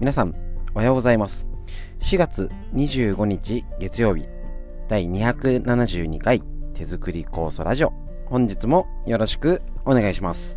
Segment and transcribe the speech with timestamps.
[0.00, 0.32] 皆さん
[0.74, 1.48] おはようございます。
[1.98, 4.28] 4月25日月曜日。
[4.86, 6.40] 第272回
[6.72, 7.92] 手作り酵素ラジオ。
[8.26, 10.56] 本日もよろしくお願いします。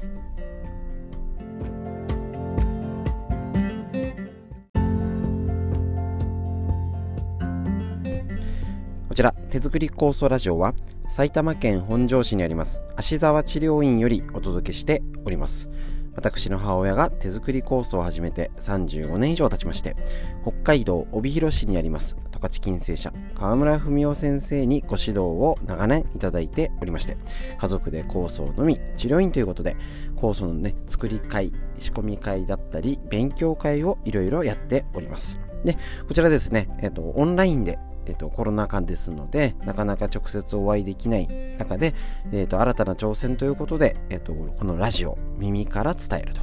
[9.10, 10.76] こちら手作り酵素ラジオは
[11.10, 15.68] 埼玉県本庄市にあります芦沢治療院よりお届けしております。
[16.16, 19.96] 私の母親が手作り酵素を始めて35年以上経ちまして
[20.44, 27.18] 北海道帯広市にあります十勝金星社河村文夫先生にご指導を長年いただいておりまして
[27.58, 29.78] 家族で酵素を飲み治療院ということで
[30.16, 35.40] 酵素のね作り会仕込み会だったり勉強会をいろいろやっております。
[35.64, 41.94] でこちらですね、えっ、とオンラインでえっと、コロナ禍ですので、なかなか直接お会いできない中で、
[42.32, 46.42] えっと、新たな挑戦ということで、えっと、このラジオ、耳から伝えると。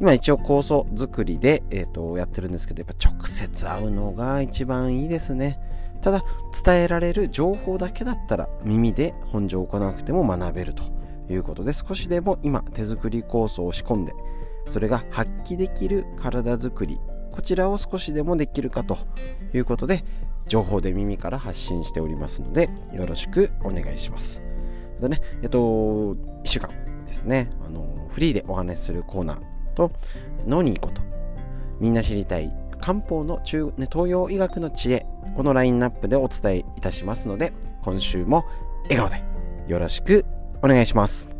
[0.00, 5.60] 今一応構想作りで、えっと、やってるんですけど、やっぱ直接会うのが一番いいですね。
[6.02, 6.24] ただ、
[6.64, 10.84] 伝えられる情報だけだったら、耳で本上を行わなくても学べると
[11.28, 14.14] いうことで、少しでも今、手作り構想を仕込んで、
[14.70, 16.98] それが発揮できる体づくり、
[17.32, 18.98] こちらを少しでもできるかと
[19.52, 20.04] いうことで、
[20.46, 24.42] 情報で耳から発信しておりますので、よろしくお願いします。
[25.00, 26.70] またね、えっと、1週間
[27.06, 29.40] ですね、あの、フリーでお話しするコーナー
[29.74, 29.90] と、
[30.46, 31.02] 脳にいいこと、
[31.80, 38.44] みんな知りたい漢方の中、ね、東洋医学の知恵、このラインナップでお伝えいたしますので、今週も
[38.84, 39.22] 笑顔で
[39.66, 40.24] よろしく
[40.62, 41.35] お願いします。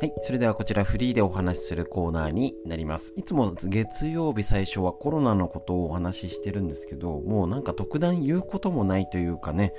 [0.00, 0.14] はい。
[0.22, 3.12] それではこちらフリーでお話しするコーナーになります。
[3.16, 9.74] いつも月曜日最初はコロナのことをお話ししてるんですけど、もうなんか特段言うこともないというかね、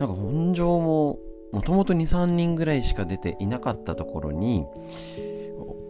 [0.00, 1.20] なんか本庄も
[1.52, 4.66] もともと2、3人ぐらいしか出ていなかったところに、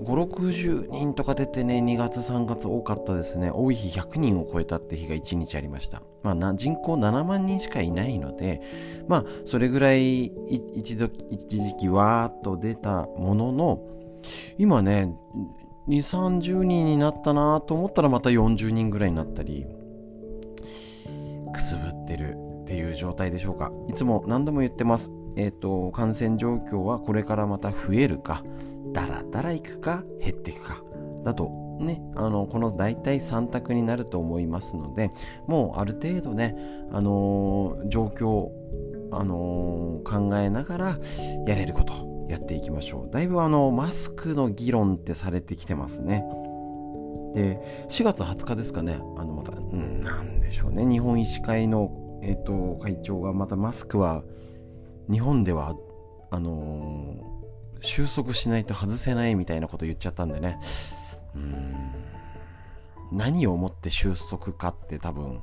[0.00, 3.50] 560人とか出てね2月3月多かったですね。
[3.50, 8.60] 多い日100人を超えたって日が1日ありました、まあ、人口7万人しかいないので
[9.08, 13.80] まあそれぐらい一度一時期わーっと出たものの
[14.56, 15.14] 今ね
[15.88, 19.66] 2 3 0人になったなと思ったらまた40人ぐらいになったり
[21.52, 23.72] くすぶってるっていう状態でしょうか。
[23.88, 25.10] いつも何度も言ってます。
[25.36, 28.44] えっ、ー、と感染状況はこれからまた増えるか。
[28.92, 30.82] だらだらいくか減っていくか
[31.24, 35.10] だとね、あのこの大体3択になると思いますので
[35.46, 36.56] もうある程度ね、
[36.92, 38.48] あのー、状況、
[39.12, 40.98] あのー、考えながら
[41.46, 43.10] やれることやっていきましょう。
[43.10, 46.24] だいぶあのマスクの議論ってされてきてますね。
[47.34, 47.60] で
[47.90, 48.98] 4月20日ですかね。
[49.16, 50.84] あのまた、うん、なんでしょうね。
[50.84, 54.24] 日本医師会の、えーと、会長がまたマスクは
[55.10, 55.74] 日本では
[56.30, 57.27] あの
[57.80, 60.58] 収束しないと外せないみたいなこと言っちゃったんでね。
[61.34, 61.74] うん。
[63.12, 65.40] 何をもって収束かって多分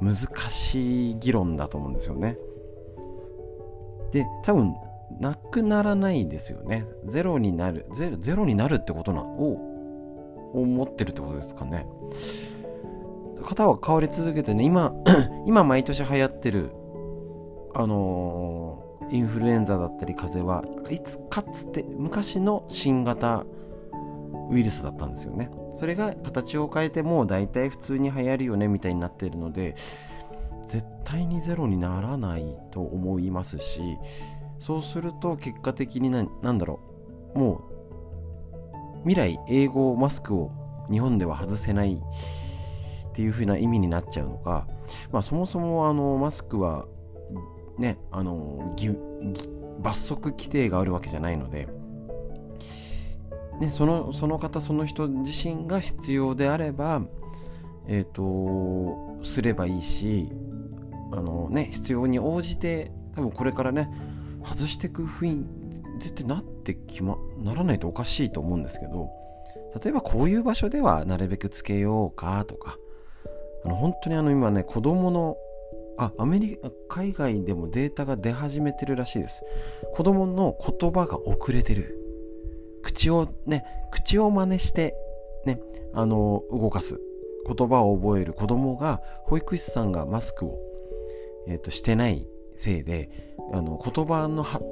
[0.00, 0.14] 難
[0.50, 2.36] しい議論だと思うんですよね。
[4.12, 4.74] で多分
[5.20, 6.86] なくならないですよね。
[7.06, 11.86] ゼロになるゼロゼロになるってことなを思ってるってことですかね。
[13.42, 14.92] 型は変わり続けてね今
[15.46, 16.70] 今毎年流行ってる
[17.74, 23.44] あのーインフルエンザだったり風邪はいつかつて昔の新型
[24.50, 25.50] ウイルスだったんですよね。
[25.76, 29.74] それが形を変えてもう大体普通に流行るよねみたいになっているので
[30.66, 33.98] 絶対にゼロにならないと思いますし
[34.58, 36.80] そうすると結果的に何だろ
[37.34, 37.64] うも
[39.04, 40.50] う未来英語マスクを
[40.90, 44.66] 日本では外せないっていう風な意味になっちゃうのか、
[45.10, 46.86] まあ、そもそもあのマスクは
[47.82, 48.76] ね、あの
[49.80, 51.66] 罰則規定があるわけじゃないので、
[53.58, 57.02] ね、そのその方その人自身が必要であれば、
[57.88, 60.28] えっ、ー、とすればいいし
[61.10, 63.88] あの、ね、必要に応じて多分これからね
[64.44, 65.44] 外していく雰囲
[65.98, 69.10] 気ってなってきまならないとおかしいと思うんですけど
[69.82, 72.78] 例えばこういう場所ではなるべくつけようかとか
[73.64, 75.36] あの本当にあの今ね子供の
[75.98, 79.42] あアメリカ海外でもデータが出始めてるらしいです。
[79.94, 81.98] 子供の言葉が遅れてる。
[82.82, 84.94] 口をね口を真似して
[85.44, 85.60] ね
[85.94, 87.00] あの動かす。
[87.46, 88.32] 言葉を覚える。
[88.32, 90.58] 子供が保育士さんがマスクを、
[91.48, 93.10] えーと、してないせいで
[93.52, 94.64] あの言葉の発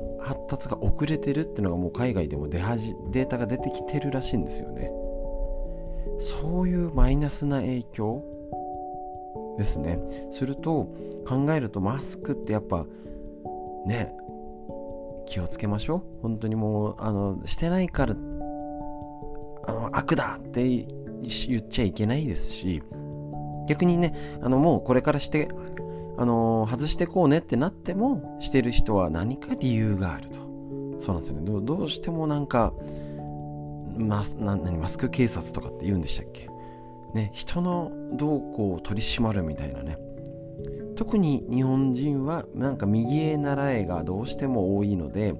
[0.49, 4.91] 達が遅れてるっていうのがもう海外でも出始データが出てきてるらしいんですよね。
[6.21, 8.23] そういうマイナスな影響
[9.61, 10.01] ですね。
[10.33, 10.93] すると
[11.27, 12.87] 考えるとマスクってやっぱ
[13.87, 14.15] ね
[15.27, 16.03] 気をつけましょう。
[16.23, 22.83] 本当にもうあのしてないからあの悪だって言っちゃいけないですし
[23.69, 25.49] 逆にねあのもうこれからして
[26.17, 30.41] あの外してこうねってなってもしてる人は何か理由があると。
[30.99, 31.61] そうなんですよね。
[31.63, 32.73] どうしてもなんか
[33.97, 36.50] マス何マスク警察とかって言うんでしたっけ？
[37.15, 39.99] ね人の動向を取り締まるみたいなね。
[40.97, 45.35] 特に日本人はなんか右へ習えがどうしても多いので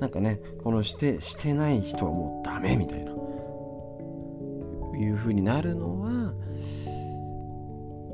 [0.00, 3.12] なんかねこのしてしてない人はもうダメみたいな。
[4.98, 6.32] いう風になるのは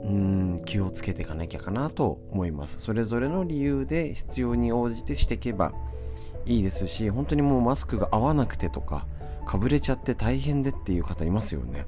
[0.04, 2.80] うん気をつけていかなきゃかなと思います。
[2.80, 5.72] それぞれの理由で必要に応じてしていけば
[6.44, 9.06] いいですし本当にもうマスクが合わなくてとか
[9.46, 11.86] かぶれちゃって大変でっていう方いますよね。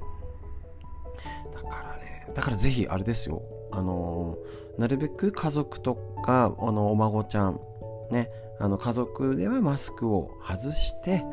[2.35, 3.41] だからぜひあれですよ。
[3.71, 4.37] あの
[4.77, 7.59] なるべく家族とかあのお孫ちゃん
[8.11, 8.29] ね
[8.59, 11.25] あの家族ではマスクを外して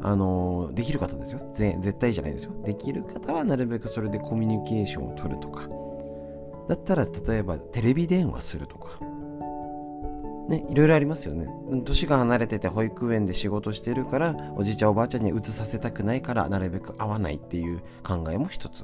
[0.00, 1.40] あのできる方ですよ。
[1.52, 2.52] 絶対じゃないですよ。
[2.64, 5.68] できる方はなるべくそれでコミュニケーションを取るとか。
[6.68, 9.00] だったら例えばテレビ電話するとか。
[10.48, 11.46] ね、いろいろありますよね。
[11.84, 18.82] 年が離れてて保育園で仕事してるから、おじいちゃんおばあちゃんにうつさせたくないから、なるべく会わないっていう考えも一つ。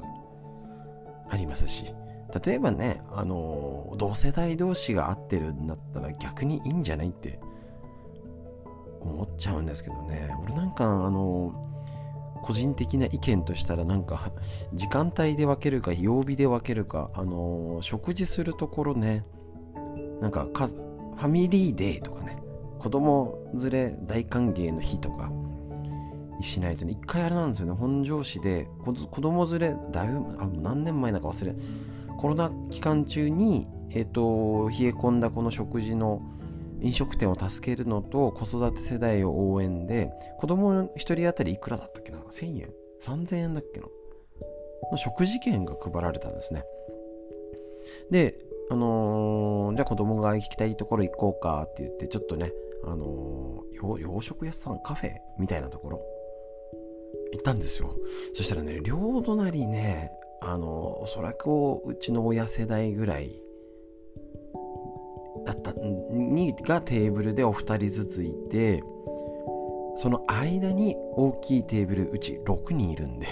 [1.28, 1.86] ありますし、
[2.44, 7.38] 例えばね、あの、同世代同士が会ってるんだったら逆にいいんじゃないって
[9.00, 10.34] 思っちゃうんですけどね。
[10.42, 11.54] 俺なんか、あの、
[12.42, 14.30] 個人的な意見としたらなんか
[14.74, 19.24] 時間帯で分けるか曜日で分けるか、あの、食事するところね
[20.20, 22.36] なんかファミリーデーとかね、
[22.78, 25.30] 子供連れ大歓迎の日とか
[26.40, 31.54] しないとね、一回あれなんですよね、本庄市で子供連れ、だいぶ、あ何年前だか忘れ、
[32.19, 36.22] コロナ期間中に、えっ、ー、と、冷え込んだこの食事の
[36.81, 42.72] 飲食店を助けるのと子育て世代を応援で、子供1人当たりいくらだったっけな ?1000 円
[43.02, 43.86] ?3000 円だっけな？
[44.90, 46.64] の食事券が配られたんですね。
[48.10, 48.38] で、
[48.70, 52.52] あのー、じゃあ子供が行きたいところ行こうかって言って、ちょっとね、
[52.84, 56.00] あのー、洋食屋さん、カフェみたいなところ、
[57.34, 57.96] 行ったんですよ。
[58.32, 61.48] そしたらね、両隣ね、あの、おそらく
[61.84, 63.42] うちの親世代ぐらい
[65.44, 68.82] だったにがテーブルでお二人ずついて、
[69.96, 73.28] その間に大きいテーブルうち6人いるんで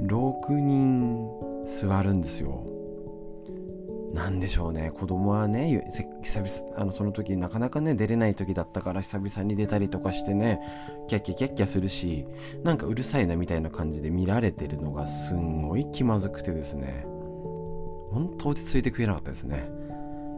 [0.00, 1.28] 6人
[1.64, 2.64] 座るんですよ。
[4.12, 4.90] なんでしょうね。
[4.90, 5.90] 子供はね
[6.22, 10.60] 久々あのその時なかなかね出れない時だったから久々に出たりとかしてね
[11.08, 12.26] キャッキャキャッキャするし
[12.62, 17.06] なんかうるさいなみたいな感じで見られてるのがすんごい気まずくてですね。
[18.10, 19.70] ほんと落ち着いて食えなかったですね。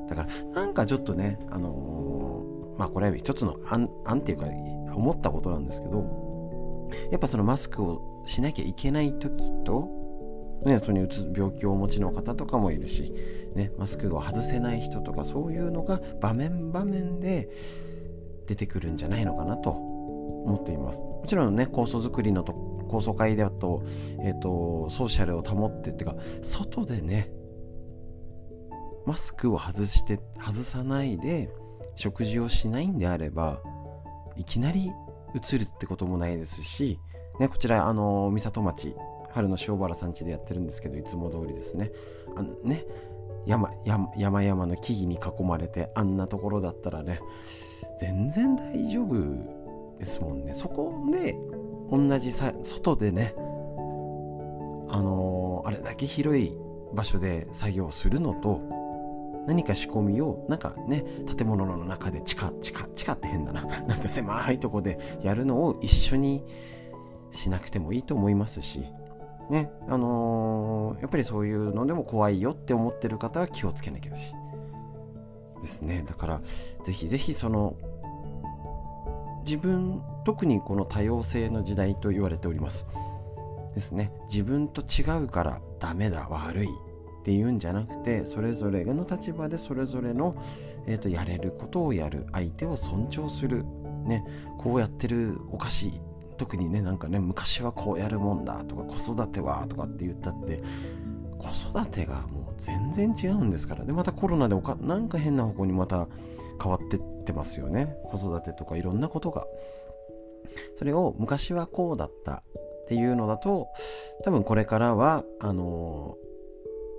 [0.08, 4.46] だからなんかちょっとねあのー、まあこれは一つの案案っていうか
[4.94, 10.03] 思ったことなんですけどやっぱそのマスクをしなきゃいけない時と
[10.62, 13.12] ね、それにうつ病気をお持ちの方とかもいるし、
[13.54, 17.50] ね、マスクを外せない人とかそういうのが場面場面で
[18.46, 21.00] 出てくるんじゃないのかなと思っています。
[21.00, 22.52] もちろんね構想作りのと
[22.88, 23.82] 構想会だと,、
[24.20, 27.32] えーと、ソーシャルを保ってっていうか外でね
[29.06, 31.50] マスクを外して外さないで
[31.96, 33.60] 食事をしないんであれば
[34.36, 34.92] いきなり
[35.34, 36.98] 移るってこともないですし、
[37.40, 38.96] ね、こちらあの三里町
[39.34, 41.90] 春の塩原さん家でやってるんですけどいつも通りですね。
[42.36, 42.86] あね
[43.46, 47.20] 山山山々の木々に囲まれてあんなところだったらね
[47.98, 50.54] 全然大丈夫ですもんね。
[50.54, 51.36] そこで
[51.90, 56.56] 同じさ外でねあのー、あれだけ広い
[56.94, 58.60] 場所で作業するのと
[59.48, 61.04] 何か仕込みをなんかね
[61.36, 63.64] 建物の中で地下地下地下って変だな。
[63.86, 66.44] なんか狭いとこでやるのを一緒に
[67.32, 68.84] しなくてもいいと思いますし。
[69.50, 74.34] ねあのー、やっぱりそういうのでも怖いよって思ってる方は気をつけなきゃだし。
[75.64, 76.04] ですね。
[76.06, 76.42] だから
[76.84, 77.74] ぜひぜひその
[79.44, 82.86] 自分特にこの多様性の時代と言われております。
[83.74, 84.12] ですね。
[84.30, 86.70] 自分と違うからダメだ悪いっ
[87.24, 90.36] ていうんじゃなくてそれぞれの立場でそれぞれの、
[90.86, 93.64] えーと、とやれることをやる相手を尊重する。
[94.04, 94.24] ね。
[94.58, 96.00] こうやってるおかしい
[96.36, 100.62] 特にねなんかね昔はこうやるもんだとか子育てはとかって言ったって
[101.38, 101.48] 子
[101.78, 103.84] 育てがもう全然違うんですから。
[103.84, 106.08] でまたコロナでおかなんか変な方向にまた
[106.62, 107.96] 変わってってますよね。
[108.04, 109.46] 子育てとかいろんなことが。
[110.76, 112.42] それを昔はこうだったっ
[112.88, 113.68] ていうのだと
[114.24, 116.16] 多分これからはあの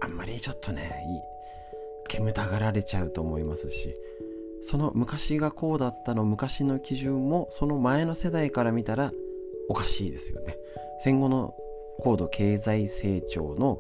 [0.02, 1.22] あんまりちょっとねいい
[2.10, 3.96] 煙たがられちゃうと思いますし。
[4.68, 9.12] その昔がこうだったの昔の基準もその前の世代から見たら
[9.70, 10.58] おかしいですよね。
[11.00, 11.54] 戦後の
[12.00, 13.80] 高度経済成長の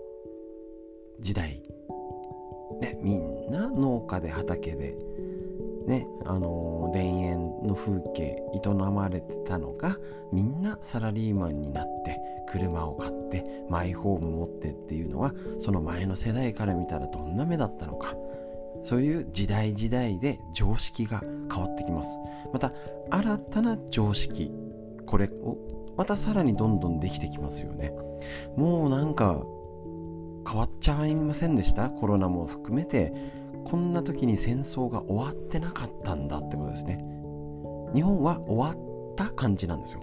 [1.19, 1.61] 時代。
[2.81, 4.95] ねみんな農家で畑で。
[5.87, 9.97] ねあの田園の風景営まれてたのが
[10.33, 18.15] みんなサラリーマンになって車を買ってマイホーム持ってっていうのはその前の世代から見たらどんな目だったのか。
[18.83, 22.17] そういう時代時代で常識が変わってきます。
[22.53, 22.71] また
[23.09, 24.51] 新たな常識
[25.05, 25.57] これを
[25.97, 27.93] またさらにどんどんできてきますよね。
[28.55, 29.41] もうなんか
[30.47, 31.89] 変わっちゃいませんでした？
[31.89, 33.13] コロナも含めて。
[33.65, 37.03] こんな時に戦争が終わってなかったんだってことですね。
[37.95, 40.01] 日本は終わった感じなんですよ。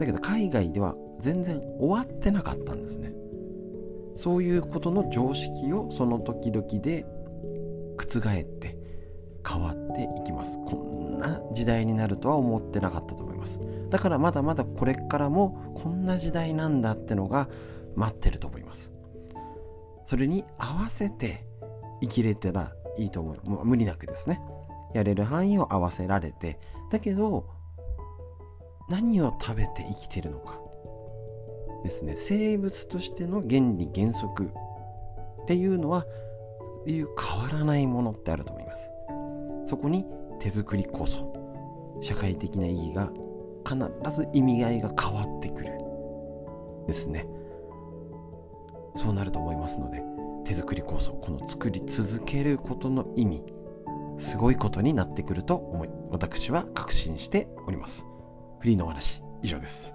[0.00, 3.12] だけど海外では全然終わってなかったんですね。
[4.16, 7.06] そういうことの常識をその時々で
[7.96, 8.73] 覆って
[9.46, 10.58] 変わっていきます。
[10.64, 13.60] こんな時代になるとは思ってなかったと思います。
[13.90, 17.48] だからまだまだこれからもこんな時代なんだってのが
[17.94, 18.92] 待ってると思います。
[20.06, 21.46] それに合わせて
[22.00, 23.50] 生きれたらいいと思う。
[23.50, 24.40] もう無理なくですね。
[24.94, 26.58] やれる範囲を合わせられて。
[26.90, 27.48] だけど
[28.88, 30.60] 何を食べて生きてるのか。
[31.82, 32.14] ですね。
[32.16, 34.44] 生物としての原理原則
[35.42, 36.06] っていうのは
[36.86, 38.93] いう変わらないものってあると思います。
[39.66, 40.04] そこに
[40.40, 41.32] 手作りこそ
[42.00, 43.10] 社会的な意義が
[43.66, 45.72] 必ず意味合いが変わってくる
[46.86, 47.26] ですね。
[48.96, 50.02] そうなると思いますので
[50.44, 53.42] 手作り構想この作り続けることの意味
[54.18, 58.06] すごいことになってくると思い私は確信しております。
[58.60, 59.94] フリーのお話以上です。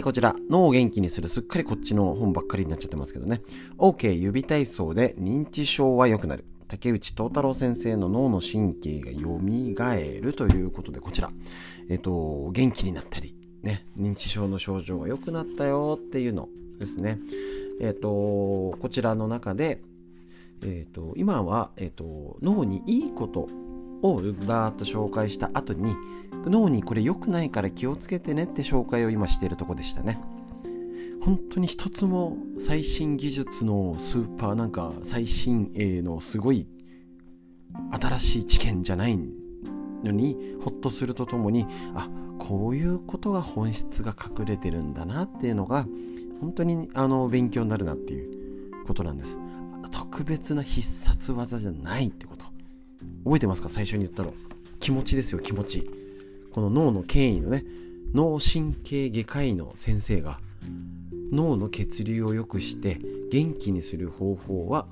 [0.00, 3.42] 続いてこちら、脳を元気にする、すっかりこっちの本ばっかりになっちゃってますけどね。
[3.76, 6.46] OK 指体操で認知症は良くなる。
[6.68, 9.38] 竹内東太郎先生の脳の神経が蘇
[10.22, 11.30] るということで、こちら、
[11.90, 17.18] えっと、元気になったり、ね、認知症の症状が良くなったよっていうのですね。
[17.80, 19.82] えっと、こちらの中で、
[20.64, 23.48] えっと、今は、えっと、脳にいいこと
[24.02, 24.16] を
[24.46, 25.94] バーッと紹介した後に
[26.46, 30.18] 脳にこれ良くないから気をつけてねって紹介を今しているとこでしたね。
[31.22, 36.66] 本当に一つも最新技術のスーパーなんか最新鋭のすごい
[37.92, 39.18] 新しい知見じゃない
[40.02, 45.86] のにほっとするとともにあこういうことが本質が隠れてるんだなっていうのが
[46.40, 49.36] 本当にあの勉強になるなっていうことなんです。
[49.90, 52.46] 特別な必殺技じゃないってこと。
[53.24, 53.68] 覚えてますか？
[53.68, 54.34] 最初に言ったの。
[54.78, 55.90] 気持ちですよ気持ち。
[56.52, 57.64] この脳の権威のね。
[58.12, 60.40] 脳神経外科医の先生が
[61.30, 63.00] 脳の血流を良くして
[63.30, 64.88] 元気にする方法は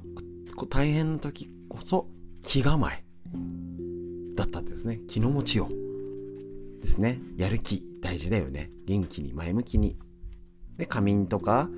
[0.71, 2.07] 大変な時こそ
[2.45, 3.03] 気構え
[4.37, 5.01] だったってですね。
[5.09, 7.19] 気の持ちようですね。
[7.37, 8.71] やる気大事だよね。
[8.87, 9.97] 元気に前向きに。
[10.77, 11.69] で仮眠とか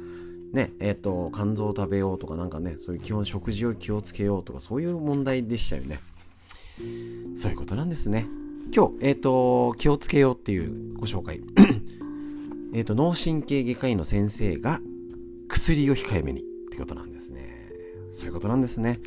[0.53, 6.01] ねえっ、ー、と肝臓を食べようとかなんかねそういう基本食事を気をつけようとかそういう問題でしたよね。
[7.37, 8.27] そういうことなんですね。
[8.75, 11.41] 今日、えっ、ー、と、気をつけようっていうご紹介。
[12.73, 14.81] えっと、脳神経外科医の先生が
[15.49, 17.69] 薬を控えめにってことなんですね。
[18.13, 19.01] そういうことなんですね。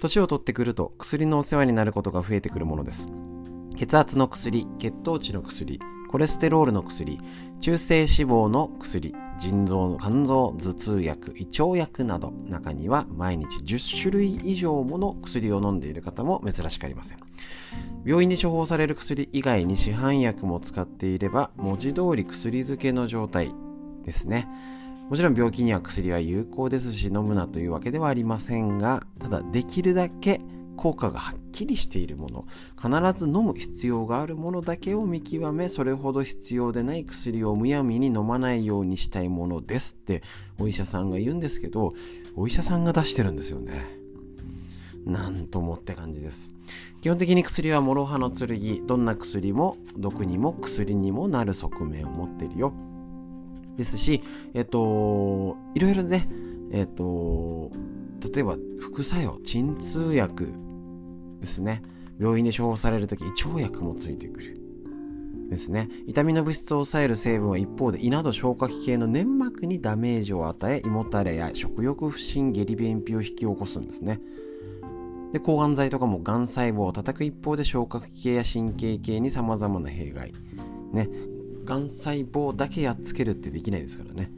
[0.00, 3.08] 年を取ってくると薬のお世話になることが増えてくるものです。
[3.76, 7.18] 血圧の薬、血糖値の薬、コレステロールの薬、
[7.60, 17.18] 中性脂肪の薬、腎臓の肝臓頭痛薬、胃腸薬など、中には毎日10種類以上もの薬を飲んでいる方も珍しくありません。
[18.04, 23.52] 病院で処方される薬以外に市販薬も使っていれば、文字通り薬漬けの状態
[24.04, 24.48] ですね。
[25.08, 30.40] もちろん病気には薬は有効ですし飲むなというわけではありませんが、ただできるだけ
[30.78, 32.46] 効果がはっきりしているもの
[32.80, 40.22] 必ず飲む必要があるものだけを見極めそれほど必要でない薬をむやみに飲まないようにしたいものですって
[40.60, 41.94] お医者さんが言うんですけど
[42.36, 43.98] お医者さんが出してるんですよね。
[45.04, 46.50] なんともって感じです。
[47.00, 52.72] 基本的に薬は諸刃の剣どんな薬も毒にも薬にもなる側面を持ってるよ。
[53.76, 54.22] ですし
[54.54, 56.28] えっといろいろね
[56.72, 57.70] えっと
[58.34, 60.52] 例えば副作用鎮痛薬
[61.40, 61.82] ですね。
[62.18, 64.60] 病院で処方される時胃腸薬もついてくる。
[65.48, 65.88] ですね。
[66.06, 74.20] 痛みの物質を抑える成分は一方で胃など消化器系の粘膜にダメージを与え胃もたれや食欲不振下痢便秘を引き起こすんですね。
[75.32, 80.32] で抗がん剤とかもがん細胞を叩く一方で消化器系や神経系にさまざまな弊害。
[80.92, 81.08] ね。
[81.64, 84.30] がん細胞だけやっつけるってできないですからね。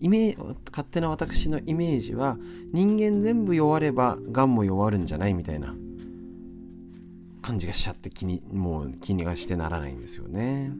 [0.00, 0.34] イメ
[0.70, 2.38] 勝手な私のイメージは
[2.72, 5.74] 人間全部弱ればがんも弱るんじゃないみたいな。
[7.50, 10.70] 感じがしちゃって気にもう気にがしてならないんですよね。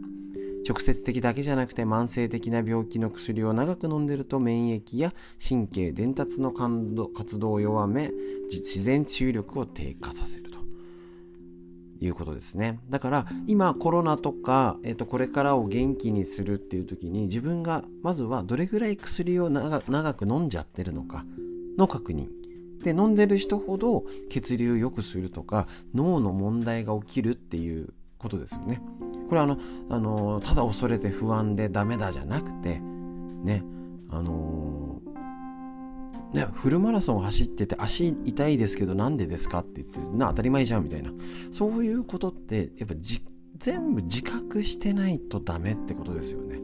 [0.69, 5.13] 直接的だけじゃなくて慢性的な病気の薬を長く飲んでると免疫や
[5.47, 8.13] 神経伝達の活動を弱め
[8.51, 10.61] 自然治癒力を低下させると。
[12.03, 12.79] いうことですね。
[12.89, 21.27] だから今コロナとか、えー、とこれからを元気にするっていう時に自分がまずはどれぐらい薬を長く飲んじゃってるのか
[21.77, 22.40] の確認。
[22.83, 28.81] で飲んでる人ほど血流を良くするとか脳の問題が起きるっていうことですよね。
[29.29, 29.59] これはあの、
[29.89, 32.81] あのただ恐れて不安でダメだじゃなくて、
[33.45, 33.63] ね、
[34.11, 35.01] あの、
[36.33, 41.11] ね、フルマラソン走ってて足痛いですけどなんでですかって言ってな当たり前じゃんみたいな
[41.51, 43.25] そういうことってやっぱじ
[43.59, 46.61] 全部自覚してないとダメってことですよね。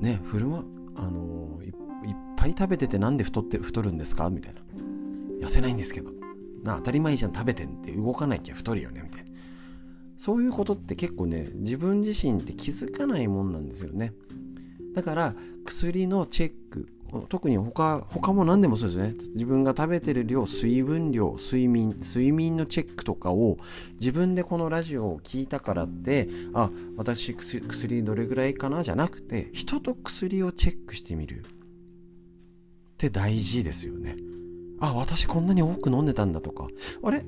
[0.00, 0.64] ねフルマ
[0.96, 1.72] あのー、
[2.04, 4.30] いっぱい食べててなんで太って太るんですか？
[4.30, 4.60] みたいな。
[5.46, 6.10] 痩せないんですけど。
[6.62, 9.30] な当たり前じゃん食べてんって動かなきゃ太るよねみたいな。
[10.18, 14.12] そういうことって結構ね自分自身って気づかないもんなんですよね。
[14.94, 16.88] だから薬のチェック
[17.28, 19.14] 特に他他も何でもそうですね。
[19.34, 23.56] 自分が食べてる量水分量睡眠睡眠のチェックとかを
[23.98, 28.82] 自分でこのラジオを聞いたからってあ私薬どれぐらいかな？
[28.82, 31.42] じゃなくて人と薬をチェックしてみる。
[33.00, 34.16] って大事ですよね。
[34.78, 36.68] あ私こんなに多く飲んでたんだとか。
[37.02, 37.24] あれ？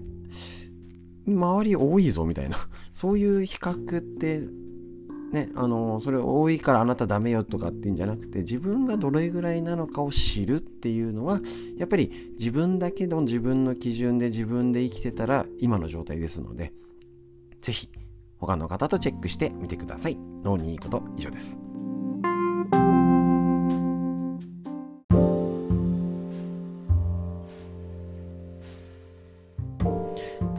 [1.26, 2.58] 周り多いぞみたいな。
[2.92, 4.42] そういう比較って
[5.32, 11.40] ねあのそれ多いからあなたダメよとかっていうんじゃなくて自分がどれぐらいなのかを知るっていうのは
[11.78, 16.72] やっぱり自分だけの自分の基準で自分で生きてたら今の状態ですので
[17.62, 17.88] 是非
[18.38, 20.18] 他の方とチェックしてみてください。
[20.44, 21.71] 脳にいいこと以上です。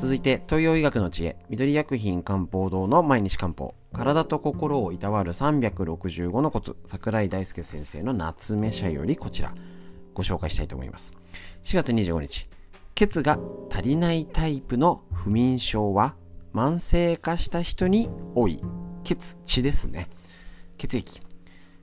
[0.03, 3.73] 続いて東洋医学の知恵緑薬品漢方堂の毎日漢方。
[3.93, 9.55] 体と心をいたわる365のコツ桜井大輔先生の夏目社よりこちら。
[10.13, 11.13] ご紹介したいと思います。
[11.63, 12.49] 4月25日
[12.95, 13.39] 血が
[13.71, 16.15] 足りないタイプの不眠症は
[16.53, 18.61] 慢性化した人に多い。
[19.05, 20.09] 血血ですね。
[20.77, 21.21] 血液。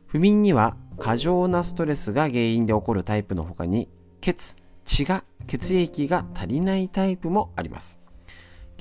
[0.04, 3.88] 不眠には過剰なストレスが原因で起こるタイプの他に
[4.20, 7.99] 血血が血液が足りないタイプもあります。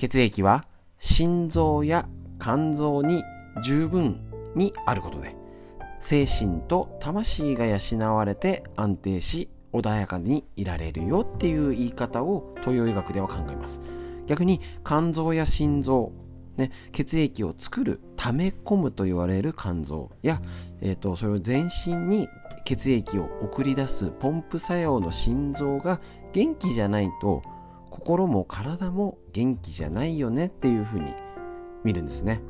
[0.00, 0.64] 血液は
[0.98, 2.08] 心臓や
[2.40, 3.22] 肝臓に
[3.62, 4.18] 十分
[4.54, 5.36] にあることで
[6.00, 13.82] 精神と魂が養われて安定し穏やかにいられるよっていう言い方を東洋医学では考えます。
[14.26, 16.12] 逆に肝臓や心臓、
[16.56, 20.40] ね、血液を作る溜め込むと言われる肝臓や、
[20.80, 22.26] えーとそれを全身に
[22.64, 26.00] 血液を送り出すポンプ作用の心臓が
[26.32, 27.42] 元気じゃないと
[27.90, 31.12] 心も体も元気じゃないよねっていうふうに
[31.84, 32.40] 見るんですね。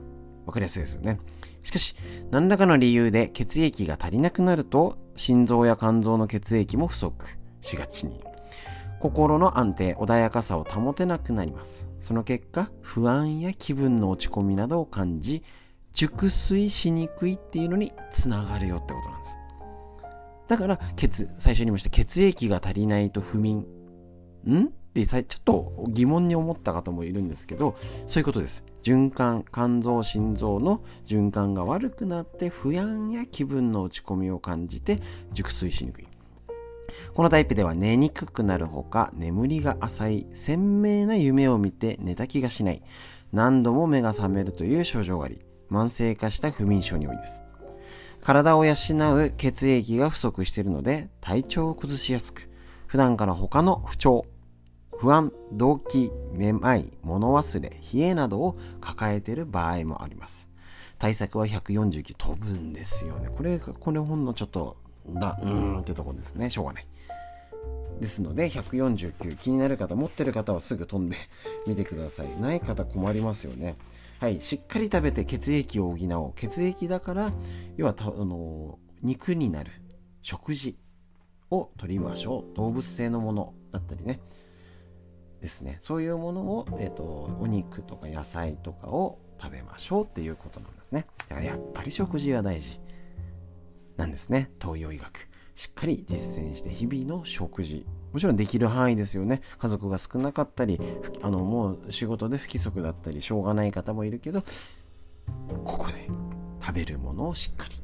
[0.46, 1.20] わかりやすいですよね。
[1.62, 1.94] しかし、
[2.30, 8.24] 何らかの理由で血液が足りなくなると、心臓や肝臓の血液も不足しがちに。
[9.00, 11.88] 心の安定、穏やかさを保てなくなります。
[12.00, 15.42] その結果、不安や気分の落ち込みなどを感じ、
[15.92, 19.36] 熟睡しにくいっていうのにつながるよってことなんです。
[20.48, 23.64] だから、血、最初に言いました、血液が足りないと不眠。
[24.48, 24.70] ん？
[24.92, 27.76] ちょっと疑問に思った方もいるんですけど
[28.09, 28.64] そういうことです。
[28.83, 35.00] 循環肝臓心臓の循環が悪くなって不安や気分の落ち込みを感じて
[35.33, 36.09] 熟睡しにくい。
[37.14, 42.83] このタイプでは寝にくくなるほか眠りが浅い鮮明な夢を見て寝た気がしない。
[43.33, 47.42] 何度も目が覚めるという症状があり慢性化した不眠症に多いです。
[48.22, 52.50] 体を養う血液が不足しているので体調を崩しやすく
[52.87, 54.26] 普段から他の不調
[55.00, 60.46] 不安、動悸、めまい、物忘れ、冷えなどを抱えている場合もあります。
[60.98, 63.30] 対策は149飛ぶんですよね。
[63.34, 64.76] これ、これほんのちょっと、
[65.08, 66.50] だ、うーんってとこですね。
[66.50, 66.86] しょうがない。
[67.98, 71.16] ですので、149気になる方、持ってる方はすぐ飛んで
[71.66, 72.38] みてください。
[72.38, 73.76] ない方困りますよね。
[74.18, 76.32] はい、しっかり食べて血液を補おう。
[76.34, 77.32] 血液だから、
[77.78, 79.72] 要はあの肉になる
[80.20, 80.76] 食事
[81.50, 82.54] を取りましょう。
[82.54, 84.20] 動物性のものだったりね。
[85.40, 85.79] ですね。
[85.81, 91.07] そういうものを、えーと、お肉とか野菜とかを食べましょうっていうことなんですね。
[91.29, 92.81] だからやっぱり食事が大事
[93.96, 94.50] なんですね。
[94.61, 95.29] 東洋医学。
[95.55, 97.87] しっかり実践して日々の食事。
[98.12, 99.40] もちろんできる範囲ですよね。
[99.59, 100.81] 家族が少なかったり
[101.22, 104.42] あのもう仕事で不規則だったりしょうがない方もいるけど
[105.64, 106.09] ここで
[106.61, 107.76] 食べるものをしっかり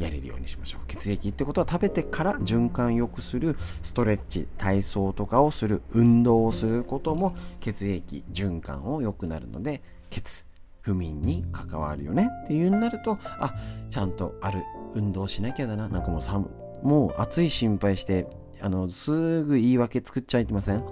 [0.00, 0.86] やれるようにしましょう。
[0.88, 10.44] 血液ってことは食べてから循環よくするストレッチ体操とかをする運動をすることも血液循環を良くなるので血
[10.80, 12.30] 不眠に関わるよね。
[12.44, 13.54] っていうになるとあ
[13.90, 14.62] ちゃんとある
[14.94, 15.88] 運動しなきゃだな。
[15.88, 16.50] なんかもう寒
[16.82, 18.26] もう暑い心配して
[18.62, 20.82] あのすぐ言い訳作っちゃいけません？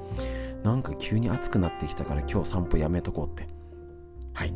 [0.62, 3.48] なんか急に暑くなってきたから今日散歩やめとこうって。
[4.34, 4.52] はい。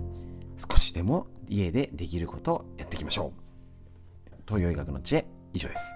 [0.57, 3.42] 少しでも家でできることをやっていきましょう。
[4.47, 5.27] 東洋医学の知恵。
[5.55, 5.95] 以上です。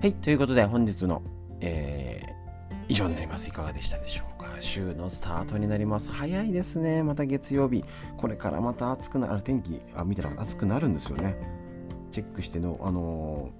[0.00, 1.20] はいということで本日の、
[1.60, 3.48] えー、以上になります。
[3.48, 4.56] いかがでしたでしょうか？
[4.60, 6.12] 週のスタートになります。
[6.12, 7.02] 早いですね。
[7.02, 7.84] また月曜日。
[8.16, 9.42] これからまた暑くなる。
[9.42, 11.36] 天気あ見たら暑くなるんですよね。
[12.12, 13.50] チェックしてのあの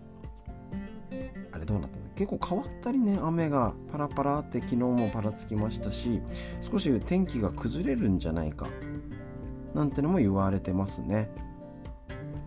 [1.10, 2.05] ー、あれどうなったの？
[2.16, 6.20] 結構変わったりね雨がパラパラって昨日もパラつきましたし
[6.62, 8.68] 少し天気が崩れるんじゃないか
[9.74, 11.30] なんてのも言われてますね。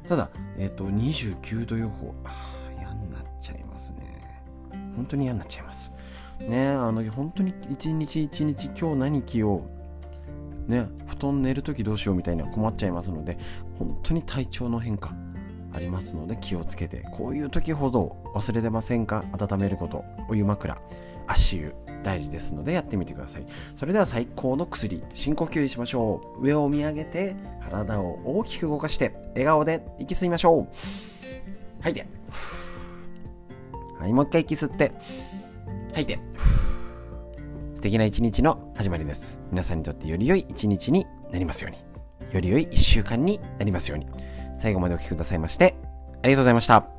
[0.08, 2.16] ただ、えっ、ー、と29度予報。
[2.24, 2.32] あ
[2.80, 4.44] 嫌になっちゃいますね。
[4.96, 5.92] 本当に嫌になっちゃいます。
[6.40, 9.62] ねあの本当に一日一日今日何着よ
[10.68, 10.72] う。
[10.72, 13.38] ね布団寝るときどうしようみたいに困っちゃいますので
[13.78, 15.14] 本当に体調の変化
[15.74, 19.24] ありますので気をつけてこういう時ほど忘れてませんか？
[19.32, 20.78] 温めることお湯枕
[21.28, 23.46] 足湯大事ですのでやってみてください。
[23.76, 26.46] それでは最高の薬深呼吸にしましょう。
[26.46, 30.68] 上を見上げて体を大きく動かして笑顔で息吸いましょう。
[31.82, 32.08] 吐いて。
[34.00, 34.94] はいもう一回息吸って。
[35.90, 36.20] 吐いて。
[37.76, 39.40] 素敵な一日の始まりです。
[39.52, 41.78] 皆さんにとってより良い一日になりますように。
[42.34, 44.08] より良い一週間になりますように。
[44.60, 45.76] 最後までお聴きくださいまして
[46.22, 46.99] ありがとうございました。